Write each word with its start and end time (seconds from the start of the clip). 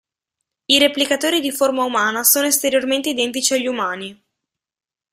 I 0.65 0.79
Replicatori 0.79 1.39
di 1.39 1.51
forma 1.51 1.83
umana 1.83 2.23
sono 2.23 2.47
esteriormente 2.47 3.09
identici 3.09 3.53
agli 3.53 3.67
umani. 3.67 4.23